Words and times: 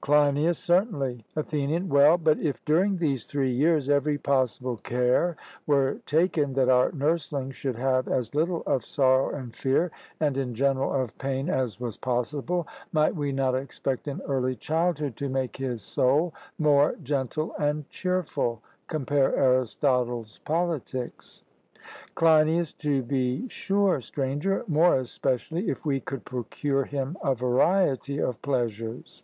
CLEINIAS: 0.00 0.58
Certainly. 0.58 1.24
ATHENIAN: 1.36 1.88
Well, 1.88 2.18
but 2.18 2.40
if 2.40 2.64
during 2.64 2.96
these 2.96 3.24
three 3.24 3.52
years 3.52 3.88
every 3.88 4.18
possible 4.18 4.78
care 4.78 5.36
were 5.64 6.00
taken 6.06 6.54
that 6.54 6.68
our 6.68 6.90
nursling 6.90 7.52
should 7.52 7.76
have 7.76 8.08
as 8.08 8.34
little 8.34 8.62
of 8.66 8.84
sorrow 8.84 9.30
and 9.30 9.54
fear, 9.54 9.92
and 10.18 10.36
in 10.36 10.56
general 10.56 10.92
of 10.92 11.16
pain 11.18 11.48
as 11.48 11.78
was 11.78 11.96
possible, 11.96 12.66
might 12.90 13.14
we 13.14 13.30
not 13.30 13.54
expect 13.54 14.08
in 14.08 14.20
early 14.22 14.56
childhood 14.56 15.14
to 15.18 15.28
make 15.28 15.56
his 15.56 15.82
soul 15.82 16.34
more 16.58 16.96
gentle 17.04 17.54
and 17.56 17.88
cheerful? 17.88 18.60
(Compare 18.88 19.36
Arist. 19.38 19.80
Pol.) 19.82 20.26
CLEINIAS: 22.16 22.72
To 22.72 23.02
be 23.04 23.46
sure, 23.46 24.00
Stranger 24.00 24.64
more 24.66 24.96
especially 24.96 25.68
if 25.68 25.84
we 25.86 26.00
could 26.00 26.24
procure 26.24 26.82
him 26.86 27.16
a 27.22 27.36
variety 27.36 28.18
of 28.18 28.42
pleasures. 28.42 29.22